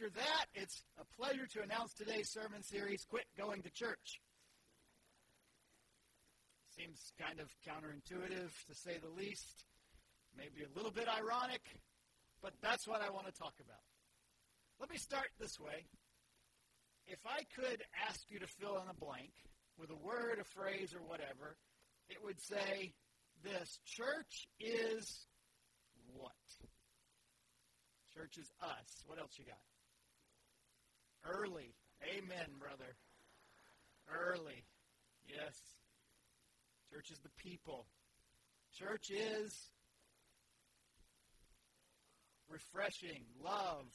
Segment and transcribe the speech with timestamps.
[0.00, 4.20] after that, it's a pleasure to announce today's sermon series, Quit Going to Church.
[6.74, 9.64] Seems kind of counterintuitive, to say the least.
[10.36, 11.60] Maybe a little bit ironic,
[12.40, 13.82] but that's what I want to talk about.
[14.78, 15.84] Let me start this way.
[17.06, 19.32] If I could ask you to fill in a blank
[19.78, 21.56] with a word, a phrase, or whatever,
[22.08, 22.94] it would say
[23.42, 25.26] this Church is
[26.14, 26.32] what?
[28.14, 29.04] Church is us.
[29.06, 29.58] What else you got?
[31.24, 31.74] Early.
[32.02, 32.96] Amen, brother.
[34.08, 34.64] Early.
[35.28, 35.56] Yes.
[36.92, 37.86] Church is the people.
[38.74, 39.70] Church is
[42.50, 43.86] refreshing, love,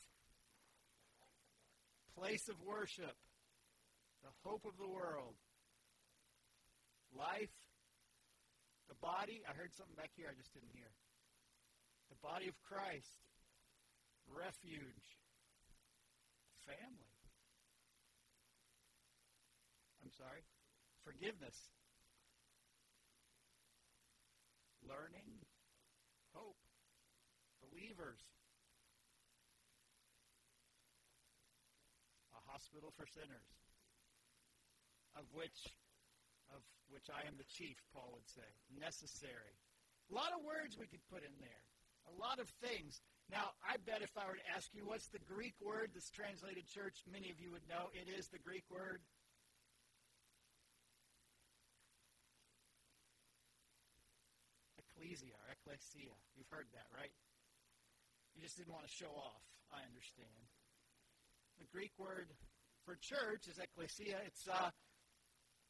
[2.17, 3.15] place of worship,
[4.23, 5.35] the hope of the world,
[7.17, 7.51] life,
[8.87, 9.43] the body.
[9.43, 10.91] I heard something back here I just didn't hear.
[12.09, 13.19] The body of Christ,
[14.31, 15.19] refuge,
[16.63, 17.11] family.
[20.03, 20.43] I'm sorry,
[21.03, 21.69] forgiveness,
[24.87, 25.27] learning,
[26.33, 26.59] hope,
[27.59, 28.23] believers,
[32.31, 33.49] a hospital for sinners,
[35.15, 35.71] of which
[36.53, 36.61] of
[36.93, 38.45] which I am the chief, Paul would say.
[38.77, 39.57] Necessary.
[40.11, 41.63] A lot of words we could put in there.
[42.05, 43.01] A lot of things.
[43.33, 46.69] Now, I bet if I were to ask you what's the Greek word that's translated
[46.69, 49.01] church, many of you would know it is the Greek word.
[55.05, 56.17] Ecclesia or ecclesia.
[56.33, 57.13] You've heard that, right?
[58.33, 59.45] You just didn't want to show off.
[59.69, 60.33] I understand.
[61.61, 62.33] The Greek word
[62.89, 64.17] for church is ecclesia.
[64.25, 64.73] It's uh,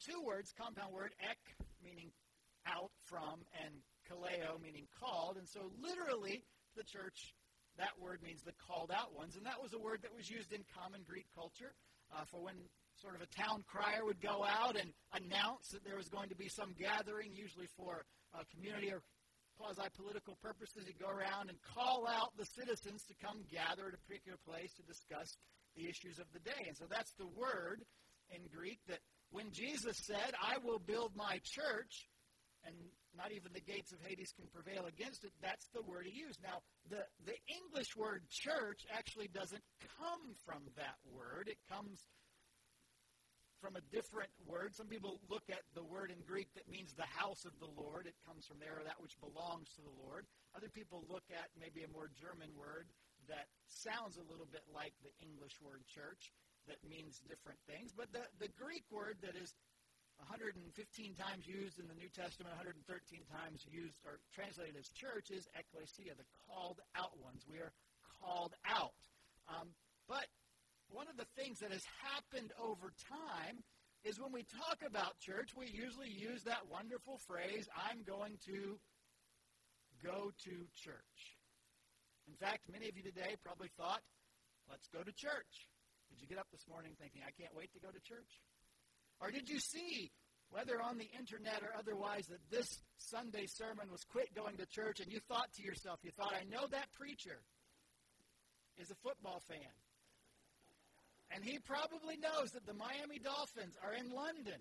[0.00, 1.36] two words, compound word, ek,
[1.84, 2.16] meaning
[2.64, 5.36] out from, and kaleo, meaning called.
[5.36, 6.40] And so literally,
[6.72, 7.36] the church,
[7.76, 9.36] that word means the called out ones.
[9.36, 11.76] And that was a word that was used in common Greek culture
[12.08, 12.56] uh, for when
[12.96, 16.36] sort of a town crier would go out and announce that there was going to
[16.40, 19.04] be some gathering, usually for a community or
[19.58, 20.84] quasi-political purposes.
[20.86, 24.72] He'd go around and call out the citizens to come gather at a particular place
[24.76, 25.36] to discuss
[25.76, 26.68] the issues of the day.
[26.68, 27.84] And so that's the word
[28.30, 29.00] in Greek that
[29.30, 32.08] when Jesus said, I will build my church,
[32.64, 32.74] and
[33.16, 36.40] not even the gates of Hades can prevail against it, that's the word he used.
[36.42, 39.62] Now, the, the English word church actually doesn't
[39.98, 41.48] come from that word.
[41.48, 42.04] It comes
[43.60, 44.74] from a different word.
[44.74, 48.06] Some people look at the word in Greek that means the house of the Lord.
[48.06, 50.28] It comes from there, that which belongs to the Lord.
[50.52, 52.88] Other people look at maybe a more German word
[53.28, 56.30] that sounds a little bit like the English word church
[56.68, 57.94] that means different things.
[57.94, 59.54] But the, the Greek word that is
[60.22, 60.56] 115
[61.14, 62.80] times used in the New Testament, 113
[63.28, 67.44] times used or translated as church is ecclesia, the called out ones.
[67.44, 67.72] We are
[68.20, 68.96] called out.
[69.46, 69.76] Um,
[70.08, 70.26] but
[70.90, 73.62] one of the things that has happened over time
[74.04, 78.78] is when we talk about church, we usually use that wonderful phrase, I'm going to
[79.98, 81.18] go to church.
[82.28, 84.02] In fact, many of you today probably thought,
[84.70, 85.66] let's go to church.
[86.10, 88.42] Did you get up this morning thinking, I can't wait to go to church?
[89.20, 90.12] Or did you see,
[90.50, 95.00] whether on the internet or otherwise, that this Sunday sermon was quit going to church
[95.00, 97.42] and you thought to yourself, you thought, I know that preacher
[98.78, 99.74] is a football fan.
[101.34, 104.60] And he probably knows that the Miami Dolphins are in London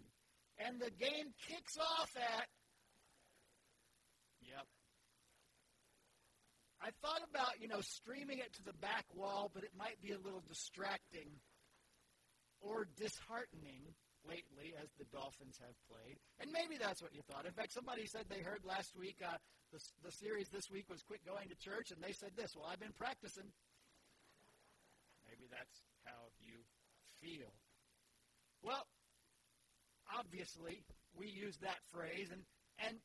[0.58, 2.48] and the game kicks off at.
[4.42, 4.66] Yep.
[6.82, 10.12] I thought about, you know, streaming it to the back wall, but it might be
[10.12, 11.30] a little distracting
[12.62, 13.94] or disheartening
[14.26, 16.18] lately as the Dolphins have played.
[16.42, 17.46] And maybe that's what you thought.
[17.46, 19.38] In fact, somebody said they heard last week uh,
[19.72, 22.66] the, the series this week was Quit Going to Church, and they said this Well,
[22.66, 23.46] I've been practicing.
[25.30, 25.78] Maybe that's
[27.26, 27.50] feel.
[28.62, 28.86] Well,
[30.14, 30.86] obviously,
[31.18, 32.46] we use that phrase, and,
[32.78, 33.02] and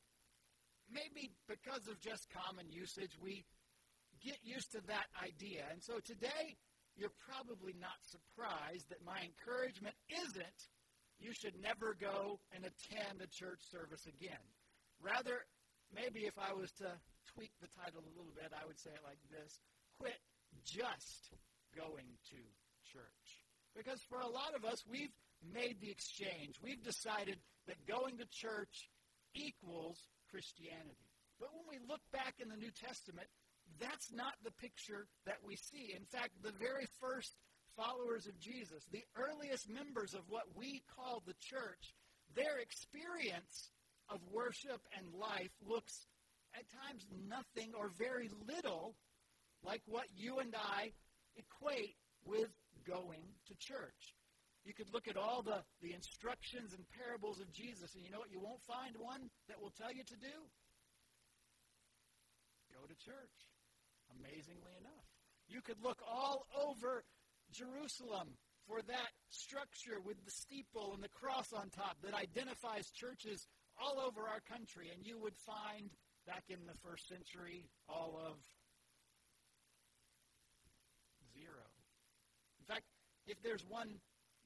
[0.92, 3.44] maybe because of just common usage, we
[4.20, 5.64] get used to that idea.
[5.72, 6.60] And so today,
[6.96, 10.60] you're probably not surprised that my encouragement isn't
[11.20, 14.44] you should never go and attend a church service again.
[15.00, 15.44] Rather,
[15.92, 16.88] maybe if I was to
[17.32, 19.60] tweak the title a little bit, I would say it like this
[20.00, 20.16] Quit
[20.64, 21.36] just
[21.76, 22.40] going to
[22.88, 23.39] church.
[23.76, 25.14] Because for a lot of us, we've
[25.54, 26.56] made the exchange.
[26.62, 28.90] We've decided that going to church
[29.34, 29.98] equals
[30.30, 31.06] Christianity.
[31.38, 33.28] But when we look back in the New Testament,
[33.78, 35.94] that's not the picture that we see.
[35.96, 37.36] In fact, the very first
[37.76, 41.94] followers of Jesus, the earliest members of what we call the church,
[42.34, 43.70] their experience
[44.10, 46.06] of worship and life looks
[46.54, 48.96] at times nothing or very little
[49.62, 50.92] like what you and I
[51.36, 51.94] equate
[52.24, 52.50] with
[52.90, 54.18] going to church.
[54.66, 58.18] You could look at all the, the instructions and parables of Jesus, and you know
[58.18, 58.34] what?
[58.34, 60.36] You won't find one that will tell you to do?
[62.74, 63.36] Go to church,
[64.18, 65.06] amazingly enough.
[65.48, 67.04] You could look all over
[67.54, 68.36] Jerusalem
[68.68, 73.48] for that structure with the steeple and the cross on top that identifies churches
[73.80, 75.90] all over our country, and you would find
[76.26, 78.36] back in the first century all of
[81.32, 81.64] zero.
[82.60, 82.84] In fact,
[83.30, 83.88] if there's one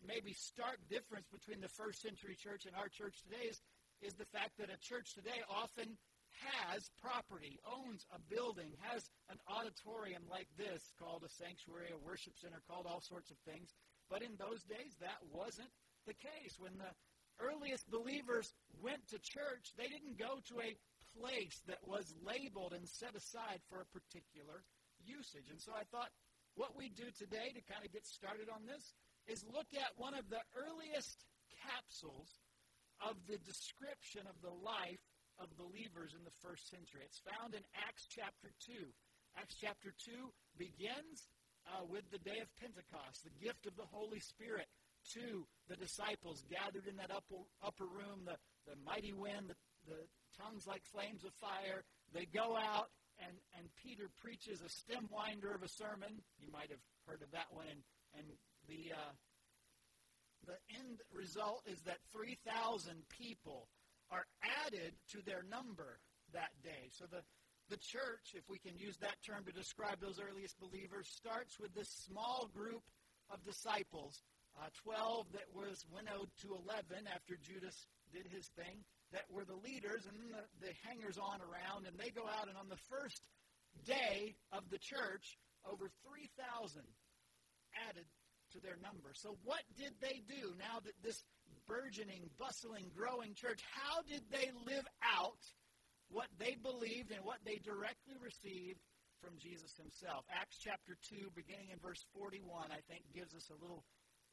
[0.05, 3.65] maybe stark difference between the first century church and our church today is,
[4.05, 5.97] is the fact that a church today often
[6.45, 12.37] has property, owns a building, has an auditorium like this called a sanctuary, a worship
[12.37, 13.73] center, called all sorts of things.
[14.11, 15.73] But in those days, that wasn't
[16.05, 16.59] the case.
[16.59, 16.93] When the
[17.41, 18.53] earliest believers
[18.83, 20.77] went to church, they didn't go to a
[21.17, 24.67] place that was labeled and set aside for a particular
[25.01, 25.49] usage.
[25.49, 26.11] And so I thought
[26.55, 28.95] what we do today to kind of get started on this
[29.27, 31.27] is look at one of the earliest
[31.65, 32.43] capsules
[33.03, 35.03] of the description of the life
[35.43, 37.03] of believers in the first century.
[37.03, 38.87] It's found in Acts chapter 2.
[39.35, 41.27] Acts chapter 2 begins
[41.67, 44.71] uh, with the day of Pentecost, the gift of the Holy Spirit
[45.13, 49.59] to the disciples gathered in that upper, upper room, the, the mighty wind, the,
[49.91, 50.01] the
[50.39, 51.85] tongues like flames of fire.
[52.13, 52.89] They go out,
[53.21, 56.23] and, and Peter preaches a stem winder of a sermon.
[56.39, 57.83] You might have heard of that one, and,
[58.19, 58.27] and
[58.67, 59.13] the uh,
[60.47, 62.45] the end result is that 3,000
[63.09, 63.69] people
[64.11, 64.27] are
[64.67, 66.01] added to their number
[66.37, 66.93] that day.
[66.93, 67.25] So the
[67.71, 71.73] the church, if we can use that term to describe those earliest believers, starts with
[71.73, 72.85] this small group
[73.33, 74.21] of disciples,
[74.61, 78.85] uh, 12 that was winnowed to 11 after Judas did his thing,
[79.15, 82.59] that were the leaders, and the, the hangers on around, and they go out, and
[82.59, 83.23] on the first
[83.87, 86.83] day of the church, over 3,000
[87.89, 88.07] added
[88.53, 89.15] to their number.
[89.15, 91.23] So, what did they do now that this
[91.67, 95.41] burgeoning, bustling, growing church, how did they live out
[96.11, 98.83] what they believed and what they directly received
[99.23, 100.27] from Jesus himself?
[100.31, 103.87] Acts chapter 2, beginning in verse 41, I think gives us a little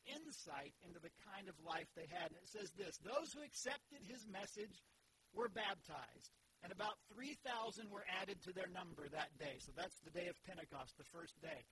[0.07, 2.33] insight into the kind of life they had.
[2.33, 4.81] And it says this Those who accepted his message
[5.33, 6.33] were baptized.
[6.61, 9.57] And about 3,000 were added to their number that day.
[9.65, 11.65] So that's the day of Pentecost, the first day.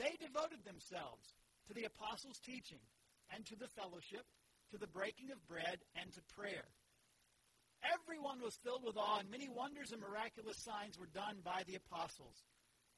[0.00, 1.36] They devoted themselves
[1.68, 2.80] to the apostles' teaching,
[3.30, 4.24] and to the fellowship,
[4.72, 6.66] to the breaking of bread, and to prayer.
[7.84, 11.76] Everyone was filled with awe, and many wonders and miraculous signs were done by the
[11.76, 12.44] apostles.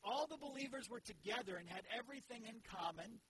[0.02, 3.22] All the believers were together and had everything in common.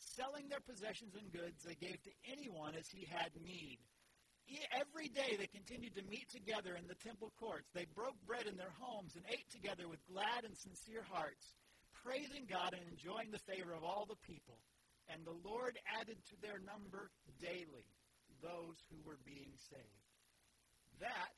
[0.00, 3.78] Selling their possessions and goods, they gave to anyone as he had need.
[4.74, 7.70] Every day they continued to meet together in the temple courts.
[7.70, 11.54] They broke bread in their homes and ate together with glad and sincere hearts,
[12.02, 14.58] praising God and enjoying the favor of all the people.
[15.06, 17.86] And the Lord added to their number daily
[18.42, 20.08] those who were being saved.
[20.98, 21.36] That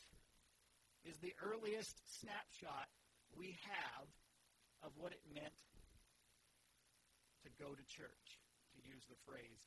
[1.04, 2.88] is the earliest snapshot
[3.36, 4.08] we have
[4.82, 5.56] of what it meant
[7.44, 8.28] to go to church,
[8.84, 9.66] use the phrase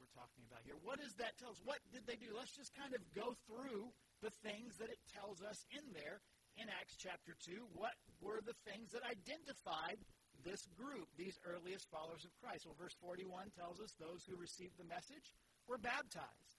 [0.00, 0.78] we're talking about here.
[0.80, 1.60] What does that tell us?
[1.64, 2.32] What did they do?
[2.34, 6.22] Let's just kind of go through the things that it tells us in there
[6.58, 7.64] in Acts chapter 2.
[7.74, 10.02] What were the things that identified
[10.44, 12.66] this group, these earliest followers of Christ.
[12.66, 15.34] Well, verse 41 tells us those who received the message
[15.70, 16.58] were baptized.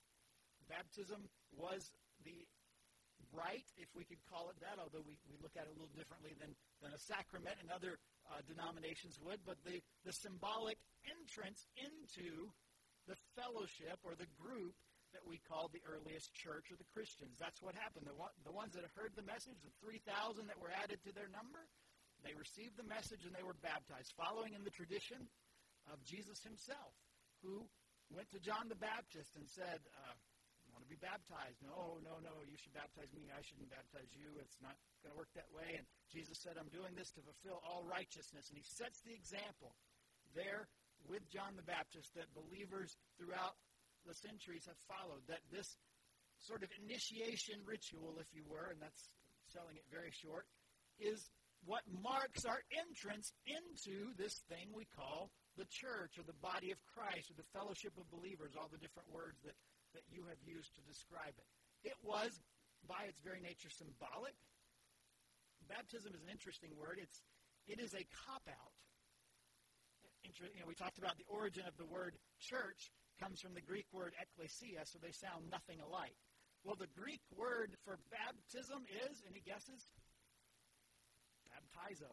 [0.72, 1.92] Baptism was
[2.24, 2.48] the
[3.34, 5.94] rite, if we could call it that, although we, we look at it a little
[5.98, 7.98] differently than, than a sacrament and other
[8.30, 10.78] uh, denominations would, but the, the symbolic
[11.10, 12.54] entrance into
[13.10, 14.78] the fellowship or the group
[15.12, 17.38] that we call the earliest church or the Christians.
[17.38, 18.10] That's what happened.
[18.10, 21.62] The, the ones that heard the message, the 3,000 that were added to their number,
[22.26, 25.28] they received the message and they were baptized, following in the tradition
[25.92, 26.96] of Jesus himself,
[27.44, 27.68] who
[28.10, 30.16] went to John the Baptist and said, uh,
[30.94, 31.58] be baptized.
[31.66, 33.34] No, no, no, you should baptize me.
[33.34, 34.30] I shouldn't baptize you.
[34.38, 35.74] It's not going to work that way.
[35.74, 38.54] And Jesus said, I'm doing this to fulfill all righteousness.
[38.54, 39.74] And he sets the example
[40.38, 40.70] there
[41.10, 43.58] with John the Baptist that believers throughout
[44.06, 45.74] the centuries have followed, that this
[46.38, 49.10] sort of initiation ritual, if you were, and that's
[49.50, 50.46] selling it very short,
[51.00, 51.32] is
[51.66, 56.80] what marks our entrance into this thing we call the church or the body of
[56.92, 59.56] Christ or the fellowship of believers, all the different words that,
[59.94, 61.50] that you have used to describe it.
[61.86, 62.32] It was,
[62.86, 64.36] by its very nature, symbolic.
[65.70, 67.00] Baptism is an interesting word.
[67.00, 67.22] It's,
[67.68, 68.74] it is a cop-out.
[70.24, 73.86] You know, we talked about the origin of the word church comes from the Greek
[73.94, 76.16] word ekklesia, so they sound nothing alike.
[76.64, 79.84] Well, the Greek word for baptism is, any guesses?
[81.52, 82.10] baptizo.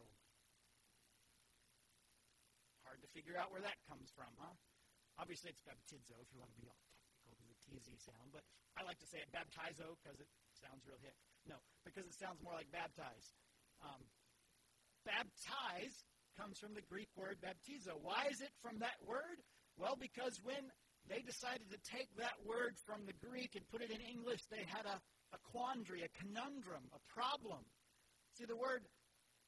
[2.83, 4.53] Hard to figure out where that comes from, huh?
[5.17, 6.81] Obviously, it's baptizo if you want to be all
[7.71, 8.43] TZ sound, but
[8.75, 10.27] I like to say it baptizo because it
[10.59, 11.15] sounds real hick.
[11.47, 11.55] No,
[11.87, 13.31] because it sounds more like baptize.
[13.79, 14.03] Um,
[15.07, 16.03] baptize
[16.35, 17.95] comes from the Greek word baptizo.
[17.95, 19.39] Why is it from that word?
[19.79, 20.69] Well, because when
[21.07, 24.67] they decided to take that word from the Greek and put it in English, they
[24.67, 24.99] had a,
[25.33, 27.63] a quandary, a conundrum, a problem.
[28.37, 28.85] See, the word,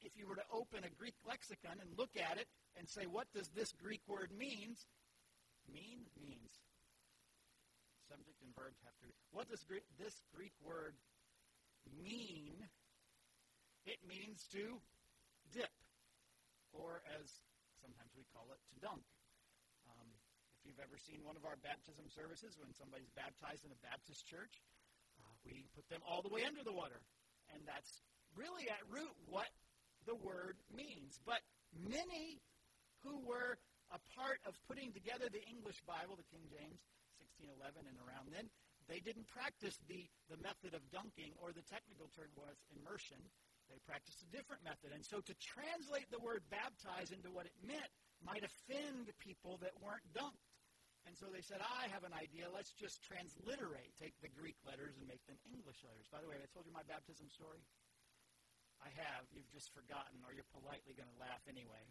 [0.02, 3.28] if you were to open a Greek lexicon and look at it and say, what
[3.32, 4.86] does this Greek word means?
[5.72, 6.63] Mean means.
[8.08, 9.08] Subject and verb have to.
[9.32, 9.64] What does
[9.96, 10.94] this Greek word
[11.88, 12.52] mean?
[13.84, 14.80] It means to
[15.52, 15.72] dip,
[16.72, 17.28] or as
[17.80, 19.04] sometimes we call it, to dunk.
[19.88, 20.08] Um,
[20.56, 24.24] if you've ever seen one of our baptism services, when somebody's baptized in a Baptist
[24.24, 24.64] church,
[25.20, 27.04] uh, we put them all the way under the water.
[27.52, 28.00] And that's
[28.32, 29.48] really at root what
[30.08, 31.20] the word means.
[31.28, 31.44] But
[31.76, 32.40] many
[33.04, 33.60] who were
[33.92, 36.80] a part of putting together the English Bible, the King James,
[37.44, 38.48] 1611 and around then,
[38.88, 43.20] they didn't practice the, the method of dunking, or the technical term was immersion.
[43.72, 44.92] They practiced a different method.
[44.92, 47.88] And so to translate the word baptize into what it meant
[48.20, 50.52] might offend people that weren't dunked.
[51.08, 52.48] And so they said, I have an idea.
[52.48, 56.08] Let's just transliterate, take the Greek letters and make them English letters.
[56.08, 57.60] By the way, I told you my baptism story?
[58.80, 59.28] I have.
[59.32, 61.84] You've just forgotten, or you're politely going to laugh anyway.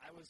[0.00, 0.28] I was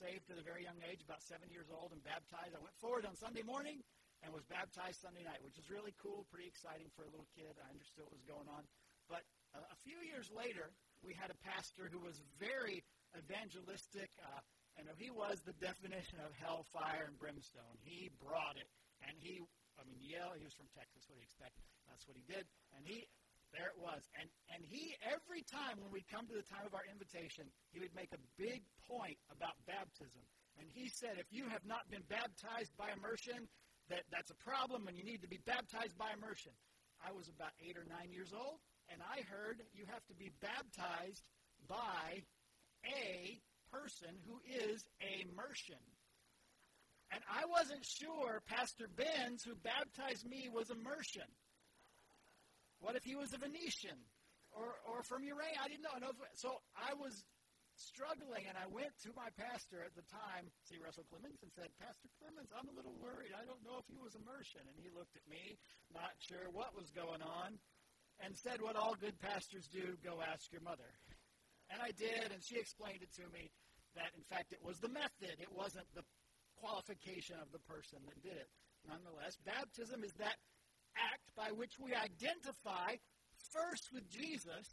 [0.00, 2.56] saved at a very young age, about seven years old, and baptized.
[2.56, 3.84] I went forward on Sunday morning
[4.24, 7.52] and was baptized Sunday night, which is really cool, pretty exciting for a little kid.
[7.60, 8.64] I understood what was going on.
[9.12, 10.72] But uh, a few years later,
[11.04, 12.80] we had a pastor who was very
[13.12, 14.40] evangelistic, uh,
[14.80, 17.76] and he was the definition of hellfire and brimstone.
[17.84, 18.68] He brought it,
[19.04, 19.44] and he,
[19.76, 20.32] I mean, yell.
[20.32, 21.04] He was from Texas.
[21.08, 21.60] What do you expect?
[21.88, 23.04] That's what he did, and he.
[23.50, 24.06] There it was.
[24.14, 27.82] And, and he, every time when we'd come to the time of our invitation, he
[27.82, 30.22] would make a big point about baptism.
[30.58, 33.50] And he said, if you have not been baptized by immersion,
[33.90, 36.54] that that's a problem and you need to be baptized by immersion.
[37.02, 38.60] I was about eight or nine years old,
[38.92, 41.24] and I heard you have to be baptized
[41.66, 42.22] by
[42.86, 43.40] a
[43.72, 45.80] person who is a immersion.
[47.10, 51.26] And I wasn't sure Pastor Benz, who baptized me, was immersion.
[52.80, 53.96] What if he was a Venetian
[54.52, 55.60] or, or from Urania?
[55.60, 55.94] I didn't know.
[56.34, 57.24] So I was
[57.76, 60.76] struggling, and I went to my pastor at the time, C.
[60.76, 63.32] Russell Clemens, and said, Pastor Clemens, I'm a little worried.
[63.32, 64.60] I don't know if he was immersion.
[64.68, 65.56] And he looked at me,
[65.92, 67.56] not sure what was going on,
[68.20, 70.88] and said what all good pastors do, go ask your mother.
[71.72, 73.48] And I did, and she explained it to me
[73.96, 75.40] that, in fact, it was the method.
[75.40, 76.04] It wasn't the
[76.60, 78.50] qualification of the person that did it.
[78.84, 80.36] Nonetheless, baptism is that
[80.96, 82.96] act by which we identify
[83.52, 84.66] first with Jesus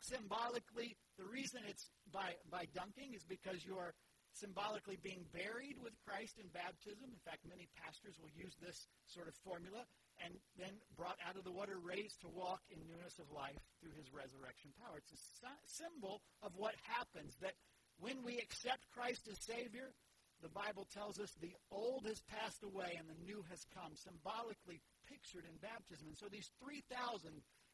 [0.00, 3.94] symbolically, the reason it's by, by dunking is because you are
[4.32, 7.12] symbolically being buried with Christ in baptism.
[7.12, 9.84] In fact, many pastors will use this sort of formula
[10.24, 13.92] and then brought out of the water, raised to walk in newness of life through
[13.96, 14.98] his resurrection power.
[14.98, 17.56] It's a symbol of what happens that
[18.00, 19.92] when we accept Christ as Savior,
[20.42, 24.82] the Bible tells us the old has passed away and the new has come, symbolically
[25.06, 26.10] pictured in baptism.
[26.10, 26.90] And so these 3,000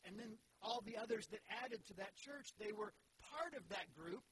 [0.06, 2.94] and then all the others that added to that church, they were
[3.34, 4.22] part of that group.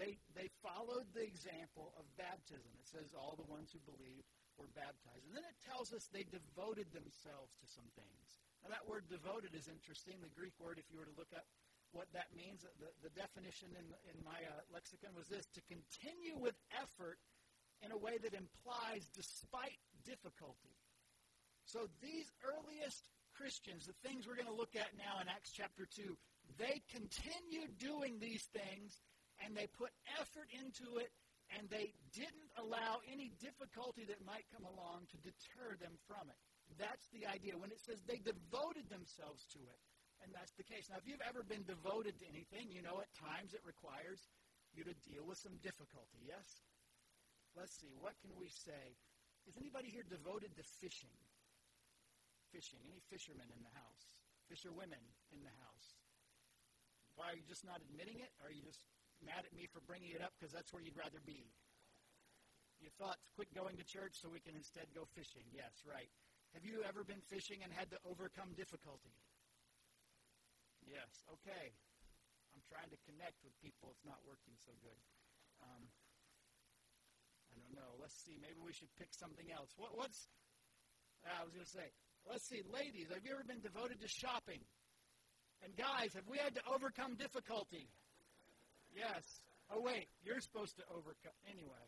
[0.00, 2.72] They, they followed the example of baptism.
[2.80, 4.24] It says all the ones who believed
[4.56, 5.28] were baptized.
[5.28, 8.40] And then it tells us they devoted themselves to some things.
[8.64, 10.16] Now, that word devoted is interesting.
[10.22, 11.44] The Greek word, if you were to look up
[11.92, 16.40] what that means, the, the definition in, in my uh, lexicon was this to continue
[16.40, 17.20] with effort
[17.84, 20.74] in a way that implies despite difficulty.
[21.66, 25.86] So these earliest Christians, the things we're going to look at now in Acts chapter
[25.86, 26.16] 2,
[26.58, 29.00] they continued doing these things
[29.42, 31.10] and they put effort into it
[31.58, 36.38] and they didn't allow any difficulty that might come along to deter them from it.
[36.80, 37.58] That's the idea.
[37.58, 39.80] When it says they devoted themselves to it,
[40.24, 40.86] and that's the case.
[40.86, 44.30] Now, if you've ever been devoted to anything, you know at times it requires
[44.72, 46.62] you to deal with some difficulty, yes?
[47.56, 48.96] Let's see, what can we say?
[49.44, 51.12] Is anybody here devoted to fishing?
[52.52, 52.84] fishing?
[52.84, 54.04] Any fishermen in the house?
[54.52, 55.00] Fisherwomen
[55.32, 55.96] in the house?
[57.16, 58.32] Why are you just not admitting it?
[58.44, 58.84] Are you just
[59.24, 61.48] mad at me for bringing it up because that's where you'd rather be?
[62.80, 65.48] You thought quit going to church so we can instead go fishing.
[65.52, 66.08] Yes, right.
[66.52, 69.16] Have you ever been fishing and had to overcome difficulty?
[70.84, 71.72] Yes, okay.
[72.52, 73.88] I'm trying to connect with people.
[73.94, 75.00] It's not working so good.
[75.64, 75.88] Um,
[77.52, 77.92] I don't know.
[78.00, 78.40] Let's see.
[78.40, 79.70] Maybe we should pick something else.
[79.76, 80.26] What, what's
[81.28, 81.92] ah, I was going to say,
[82.28, 84.62] Let's see, ladies, have you ever been devoted to shopping?
[85.62, 87.90] And guys, have we had to overcome difficulty?
[88.94, 89.42] Yes.
[89.70, 91.34] Oh, wait, you're supposed to overcome.
[91.46, 91.86] Anyway,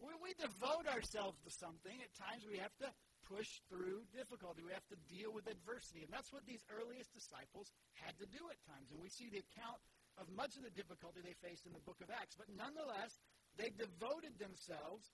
[0.00, 1.96] we, we devote ourselves to something.
[2.00, 2.88] At times we have to
[3.28, 4.64] push through difficulty.
[4.64, 6.04] We have to deal with adversity.
[6.04, 8.88] And that's what these earliest disciples had to do at times.
[8.92, 9.80] And we see the account
[10.16, 12.36] of much of the difficulty they faced in the book of Acts.
[12.36, 13.20] But nonetheless,
[13.58, 15.10] they devoted themselves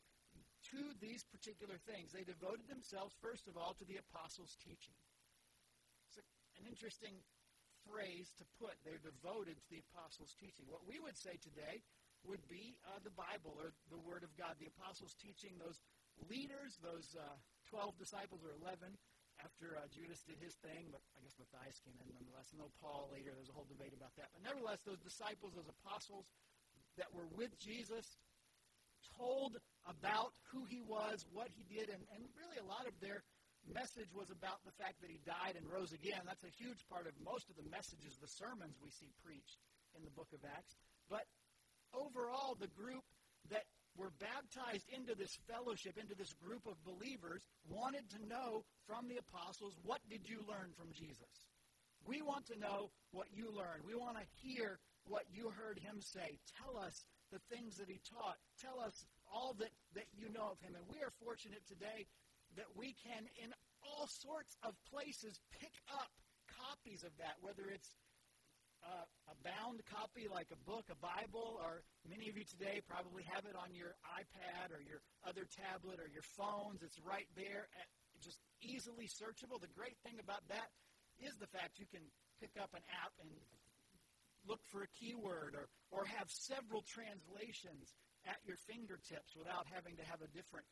[0.73, 2.13] to these particular things.
[2.13, 4.97] They devoted themselves, first of all, to the apostles' teaching.
[6.09, 6.25] It's a,
[6.61, 7.21] an interesting
[7.85, 8.77] phrase to put.
[8.85, 10.65] They're devoted to the apostles' teaching.
[10.69, 11.85] What we would say today
[12.25, 14.57] would be uh, the Bible or the Word of God.
[14.57, 15.85] The apostles' teaching, those
[16.29, 17.37] leaders, those uh,
[17.69, 18.97] 12 disciples or 11
[19.43, 22.49] after uh, Judas did his thing, but I guess Matthias came in nonetheless.
[22.55, 23.35] And no Paul later.
[23.35, 24.33] There's a whole debate about that.
[24.33, 26.31] But nevertheless, those disciples, those apostles
[26.97, 28.17] that were with Jesus,
[29.19, 29.57] told
[29.87, 33.23] about who he was, what he did, and, and really a lot of their
[33.73, 36.21] message was about the fact that he died and rose again.
[36.29, 39.61] That's a huge part of most of the messages, the sermons we see preached
[39.97, 40.77] in the book of Acts.
[41.09, 41.25] But
[41.97, 43.05] overall, the group
[43.49, 43.65] that
[43.97, 49.23] were baptized into this fellowship, into this group of believers, wanted to know from the
[49.23, 51.49] apostles, what did you learn from Jesus?
[52.05, 53.87] We want to know what you learned.
[53.87, 56.39] We want to hear what you heard him say.
[56.59, 58.39] Tell us the things that he taught.
[58.63, 58.95] Tell us
[59.27, 60.79] all that, that you know of him.
[60.79, 62.07] And we are fortunate today
[62.55, 63.51] that we can, in
[63.83, 66.15] all sorts of places, pick up
[66.47, 67.91] copies of that, whether it's
[68.87, 73.27] uh, a bound copy like a book, a Bible, or many of you today probably
[73.27, 76.87] have it on your iPad or your other tablet or your phones.
[76.87, 77.89] It's right there, at,
[78.23, 79.59] just easily searchable.
[79.59, 80.71] The great thing about that
[81.19, 82.05] is the fact you can
[82.39, 83.31] pick up an app and
[84.47, 90.05] look for a keyword or, or have several translations at your fingertips without having to
[90.05, 90.65] have a different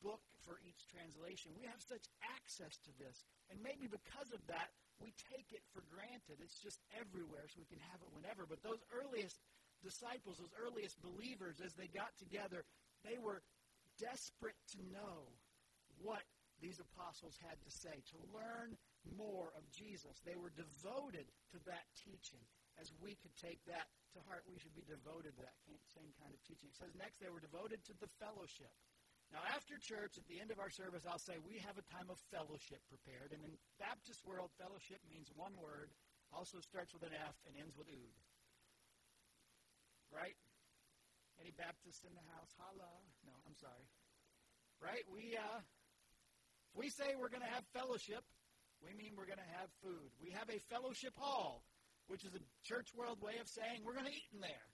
[0.00, 1.52] book for each translation.
[1.56, 2.04] We have such
[2.36, 3.24] access to this.
[3.52, 6.40] And maybe because of that, we take it for granted.
[6.40, 8.48] It's just everywhere, so we can have it whenever.
[8.48, 9.40] But those earliest
[9.84, 12.64] disciples, those earliest believers, as they got together,
[13.04, 13.44] they were
[14.00, 15.28] desperate to know
[16.00, 16.24] what
[16.62, 18.76] these apostles had to say, to learn
[19.18, 20.16] more of Jesus.
[20.24, 22.40] They were devoted to that teaching.
[22.80, 25.58] As we could take that to heart, we should be devoted to that
[25.94, 26.70] same kind of teaching.
[26.70, 28.74] It says next, they were devoted to the fellowship.
[29.32, 32.10] Now, after church, at the end of our service, I'll say we have a time
[32.10, 33.34] of fellowship prepared.
[33.34, 35.90] And in Baptist world, fellowship means one word,
[36.30, 38.18] also starts with an F and ends with ood.
[40.10, 40.38] Right?
[41.42, 42.50] Any Baptists in the house?
[42.58, 42.90] Holla.
[43.26, 43.86] No, I'm sorry.
[44.78, 45.02] Right?
[45.10, 45.60] We uh,
[46.74, 48.22] we say we're going to have fellowship.
[48.82, 50.10] We mean we're going to have food.
[50.22, 51.62] We have a fellowship hall,
[52.06, 54.66] which is a church world way of saying we're going to eat in there.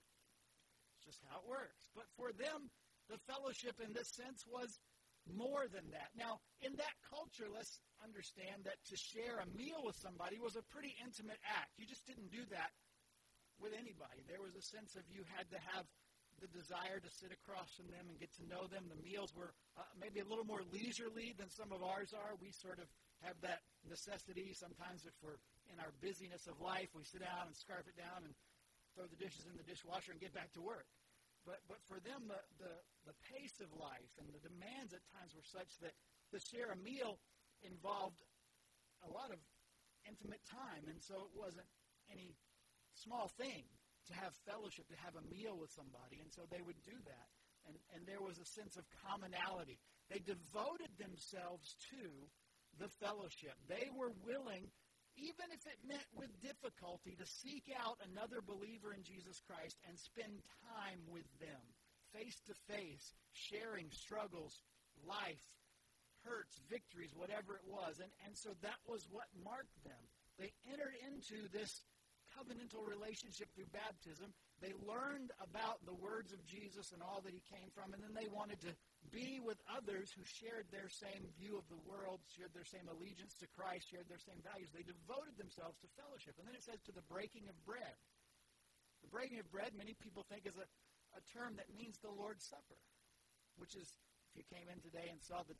[0.97, 1.87] It's just how it works.
[1.95, 2.69] But for them,
[3.09, 4.79] the fellowship in this sense was
[5.29, 6.09] more than that.
[6.17, 10.65] Now, in that culture, let's understand that to share a meal with somebody was a
[10.73, 11.77] pretty intimate act.
[11.77, 12.73] You just didn't do that
[13.61, 14.25] with anybody.
[14.25, 15.85] There was a sense of you had to have
[16.41, 18.89] the desire to sit across from them and get to know them.
[18.89, 22.33] The meals were uh, maybe a little more leisurely than some of ours are.
[22.41, 22.89] We sort of
[23.21, 24.53] have that necessity.
[24.53, 25.39] Sometimes, if we're
[25.71, 28.33] in our busyness of life, we sit down and scarf it down and
[28.93, 30.85] throw the dishes in the dishwasher and get back to work.
[31.47, 32.73] But, but for them, the, the,
[33.09, 35.95] the pace of life and the demands at times were such that
[36.29, 37.17] to share a meal
[37.65, 38.21] involved
[39.01, 39.41] a lot of
[40.05, 40.85] intimate time.
[40.85, 41.65] And so it wasn't
[42.13, 42.37] any
[42.93, 43.65] small thing
[44.09, 46.21] to have fellowship, to have a meal with somebody.
[46.21, 47.27] And so they would do that.
[47.65, 49.77] And, and there was a sense of commonality.
[50.09, 52.01] They devoted themselves to
[52.79, 53.55] the fellowship.
[53.67, 54.69] They were willing
[55.19, 59.99] even if it meant with difficulty, to seek out another believer in Jesus Christ and
[59.99, 61.61] spend time with them,
[62.15, 64.63] face to face, sharing struggles,
[65.03, 65.43] life,
[66.23, 67.99] hurts, victories, whatever it was.
[67.99, 70.03] And, and so that was what marked them.
[70.39, 71.83] They entered into this
[72.31, 74.31] covenantal relationship through baptism.
[74.63, 78.15] They learned about the words of Jesus and all that he came from, and then
[78.15, 78.71] they wanted to
[79.09, 83.33] be with others who shared their same view of the world, shared their same allegiance
[83.41, 84.69] to Christ, shared their same values.
[84.69, 86.37] They devoted themselves to fellowship.
[86.37, 87.97] And then it says to the breaking of bread.
[89.01, 90.67] The breaking of bread, many people think, is a,
[91.17, 92.77] a term that means the Lord's Supper,
[93.57, 93.89] which is,
[94.29, 95.57] if you came in today and saw the,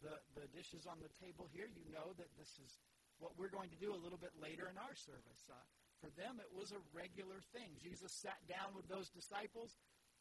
[0.00, 2.80] the, the dishes on the table here, you know that this is
[3.20, 5.44] what we're going to do a little bit later in our service.
[5.46, 5.60] Uh,
[6.00, 7.74] for them, it was a regular thing.
[7.76, 9.76] Jesus sat down with those disciples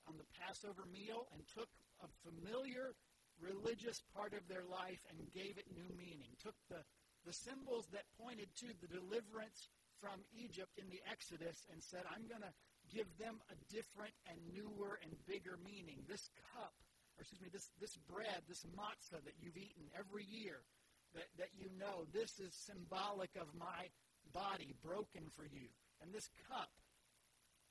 [0.10, 1.70] on the Passover meal and took
[2.04, 2.94] a familiar
[3.38, 6.34] religious part of their life and gave it new meaning.
[6.42, 6.82] Took the,
[7.26, 9.70] the symbols that pointed to the deliverance
[10.02, 12.54] from Egypt in the Exodus and said, I'm going to
[12.90, 16.06] give them a different and newer and bigger meaning.
[16.06, 16.74] This cup,
[17.18, 20.62] or excuse me, this, this bread, this matzah that you've eaten every year,
[21.14, 23.90] that, that you know, this is symbolic of my
[24.34, 25.68] body broken for you.
[26.02, 26.70] And this cup,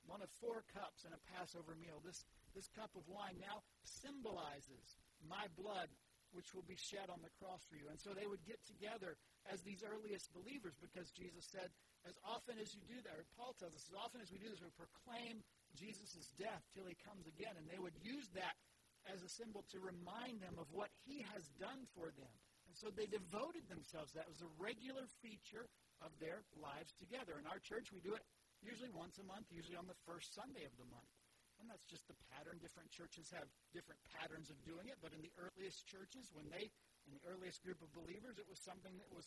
[0.05, 1.99] one of four cups in a Passover meal.
[2.03, 2.23] This,
[2.57, 4.97] this cup of wine now symbolizes
[5.29, 5.93] my blood,
[6.33, 7.85] which will be shed on the cross for you.
[7.93, 9.13] And so they would get together
[9.45, 11.69] as these earliest believers because Jesus said,
[12.09, 14.49] as often as you do that, or Paul tells us, as often as we do
[14.49, 15.45] this, we proclaim
[15.77, 17.53] Jesus' death till he comes again.
[17.61, 18.57] And they would use that
[19.05, 22.33] as a symbol to remind them of what he has done for them.
[22.67, 24.11] And so they devoted themselves.
[24.17, 25.69] That was a regular feature
[26.03, 27.39] of their lives together.
[27.39, 28.23] In our church, we do it
[28.59, 31.11] usually once a month, usually on the first Sunday of the month.
[31.57, 32.61] And that's just the pattern.
[32.61, 34.97] Different churches have different patterns of doing it.
[35.01, 36.69] But in the earliest churches, when they,
[37.09, 39.25] in the earliest group of believers, it was something that was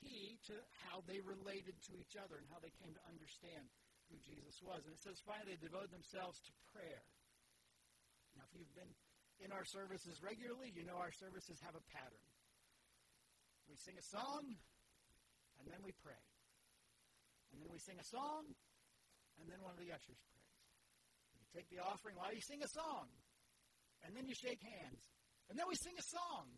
[0.00, 0.56] key to
[0.88, 3.68] how they related to each other and how they came to understand
[4.08, 4.80] who Jesus was.
[4.88, 7.04] And it says, finally, they devoted themselves to prayer.
[8.36, 8.92] Now, if you've been
[9.44, 12.24] in our services regularly, you know our services have a pattern.
[13.68, 14.56] We sing a song,
[15.60, 16.22] and then we pray.
[17.52, 18.48] And then we sing a song,
[19.40, 20.37] and then one of the ushers prays.
[21.56, 23.08] Take the offering while you sing a song,
[24.04, 25.00] and then you shake hands.
[25.48, 26.52] And then we sing a song,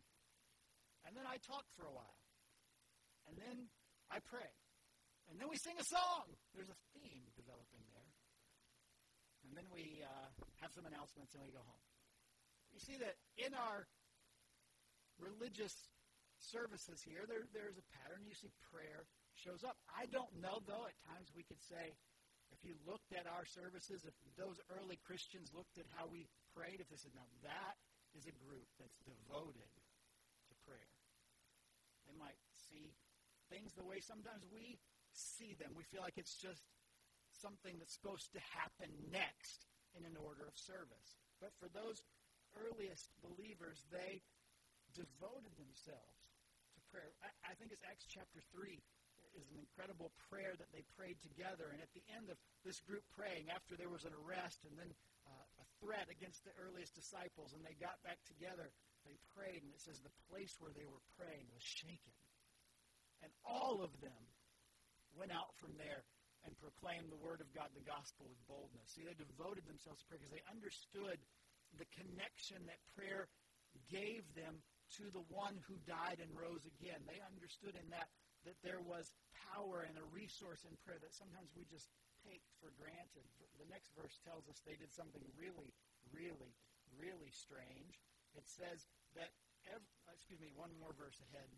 [1.07, 2.21] and then I talk for a while
[3.31, 3.71] and then
[4.11, 4.51] I pray.
[5.31, 6.27] And then we sing a song.
[6.51, 8.11] There's a theme developing there.
[9.47, 11.85] And then we uh, have some announcements and we go home.
[12.75, 13.87] You see that in our
[15.23, 15.75] religious
[16.43, 18.27] services here, there, there's a pattern.
[18.27, 19.07] You see prayer
[19.39, 19.79] shows up.
[19.87, 21.95] I don't know, though, at times we could say,
[22.51, 26.83] if you looked at our services, if those early Christians looked at how we prayed,
[26.83, 27.77] if they said, now that
[28.15, 29.71] is a group that's devoted
[30.51, 30.95] to prayer,
[32.07, 32.91] they might see
[33.51, 34.79] things the way sometimes we
[35.15, 35.75] see them.
[35.75, 36.63] We feel like it's just
[37.31, 41.19] something that's supposed to happen next in an order of service.
[41.39, 42.03] But for those
[42.55, 44.23] earliest believers, they
[44.95, 46.19] devoted themselves
[46.75, 47.15] to prayer.
[47.23, 48.83] I, I think it's Acts chapter 3
[49.39, 51.71] is an incredible prayer that they prayed together.
[51.71, 54.91] And at the end of this group praying, after there was an arrest and then
[55.27, 58.71] uh, a threat against the earliest disciples, and they got back together,
[59.07, 62.15] they prayed, and it says the place where they were praying was shaken.
[63.21, 64.23] And all of them
[65.13, 66.05] went out from there
[66.45, 68.97] and proclaimed the word of God, the gospel, with boldness.
[68.97, 71.21] See, they devoted themselves to prayer because they understood
[71.77, 73.29] the connection that prayer
[73.93, 74.65] gave them
[74.99, 76.99] to the one who died and rose again.
[77.07, 78.11] They understood in that
[78.49, 79.13] that there was
[79.53, 81.89] power and a resource in prayer that sometimes we just
[82.25, 83.25] take for granted.
[83.61, 85.73] The next verse tells us they did something really,
[86.13, 86.53] really,
[86.97, 88.01] really strange.
[88.37, 89.33] It says that,
[89.69, 91.49] every, excuse me, one more verse ahead.